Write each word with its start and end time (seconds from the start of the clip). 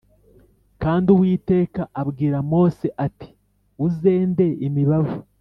kandi 0.83 1.07
uwiteka 1.15 1.81
abwira 2.01 2.37
mose 2.51 2.87
ati 3.05 3.29
uzende 3.85 4.45
imibavu 4.67 5.17